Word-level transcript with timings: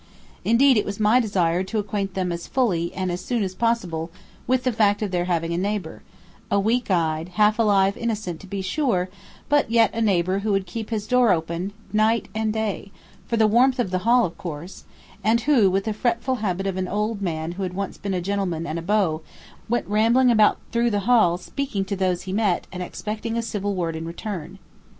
Indeed 0.43 0.77
it 0.77 0.83
was 0.85 0.99
my 0.99 1.19
desire 1.19 1.61
to 1.65 1.77
acquaint 1.77 2.15
them 2.15 2.31
as 2.31 2.47
fully 2.47 2.91
and 2.95 3.11
as 3.11 3.23
soon 3.23 3.43
as 3.43 3.53
possible 3.53 4.09
with 4.47 4.63
the 4.63 4.71
fact 4.73 5.03
of 5.03 5.11
their 5.11 5.25
having 5.25 5.53
a 5.53 5.59
neighbor: 5.59 6.01
a 6.49 6.59
weak 6.59 6.89
eyed 6.89 7.29
half 7.35 7.59
alive 7.59 7.95
innocent 7.95 8.39
to 8.39 8.47
be 8.47 8.63
sure, 8.63 9.09
but 9.47 9.69
yet 9.69 9.93
a 9.93 10.01
neighbor 10.01 10.39
who 10.39 10.51
would 10.53 10.65
keep 10.65 10.89
his 10.89 11.05
door 11.05 11.31
open 11.31 11.71
night 11.93 12.29
and 12.33 12.51
day 12.51 12.91
for 13.27 13.37
the 13.37 13.45
warmth 13.45 13.77
of 13.77 13.91
the 13.91 13.99
hall 13.99 14.25
of 14.25 14.39
course 14.39 14.85
and 15.23 15.41
who 15.41 15.69
with 15.69 15.83
the 15.83 15.93
fretful 15.93 16.37
habit 16.37 16.65
of 16.65 16.77
an 16.77 16.87
old 16.87 17.21
man 17.21 17.51
who 17.51 17.61
had 17.61 17.73
once 17.75 17.99
been 17.99 18.15
a 18.15 18.21
gentleman 18.21 18.65
and 18.65 18.79
a 18.79 18.81
beau, 18.81 19.21
went 19.69 19.85
rambling 19.85 20.31
about 20.31 20.57
through 20.71 20.89
the 20.89 21.01
hall 21.01 21.37
speaking 21.37 21.85
to 21.85 21.95
those 21.95 22.23
he 22.23 22.33
met 22.33 22.65
and 22.71 22.81
expecting 22.81 23.37
a 23.37 23.41
civil 23.43 23.75
word 23.75 23.95
in 23.95 24.05
return. 24.07 24.57